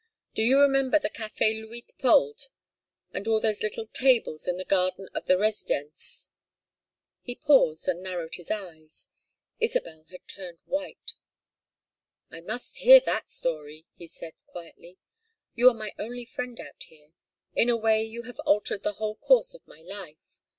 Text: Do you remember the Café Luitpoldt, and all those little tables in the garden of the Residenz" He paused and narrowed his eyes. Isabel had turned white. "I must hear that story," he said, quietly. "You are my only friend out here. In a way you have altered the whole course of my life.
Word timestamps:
Do 0.33 0.41
you 0.41 0.59
remember 0.59 0.97
the 0.97 1.11
Café 1.11 1.53
Luitpoldt, 1.63 2.49
and 3.13 3.27
all 3.27 3.39
those 3.39 3.61
little 3.61 3.85
tables 3.85 4.47
in 4.47 4.57
the 4.57 4.65
garden 4.65 5.09
of 5.13 5.25
the 5.27 5.35
Residenz" 5.37 6.27
He 7.21 7.35
paused 7.35 7.87
and 7.87 8.01
narrowed 8.01 8.33
his 8.33 8.49
eyes. 8.49 9.09
Isabel 9.59 10.05
had 10.05 10.27
turned 10.27 10.61
white. 10.61 11.13
"I 12.31 12.41
must 12.41 12.77
hear 12.77 12.99
that 13.01 13.29
story," 13.29 13.85
he 13.95 14.07
said, 14.07 14.33
quietly. 14.47 14.97
"You 15.53 15.67
are 15.69 15.75
my 15.75 15.93
only 15.99 16.25
friend 16.25 16.59
out 16.59 16.81
here. 16.81 17.13
In 17.53 17.69
a 17.69 17.77
way 17.77 18.01
you 18.01 18.23
have 18.23 18.39
altered 18.39 18.81
the 18.81 18.93
whole 18.93 19.17
course 19.17 19.53
of 19.53 19.67
my 19.67 19.81
life. 19.81 20.41